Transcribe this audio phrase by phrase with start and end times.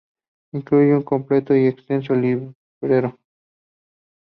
[0.53, 3.19] Incluye un completo y extenso libreto.